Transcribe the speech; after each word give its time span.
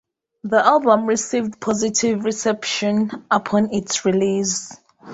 The 0.43 0.65
album 0.65 1.05
received 1.05 1.59
positive 1.59 2.25
reception 2.25 3.23
upon 3.29 3.71
its 3.71 4.03
release. 4.03 4.75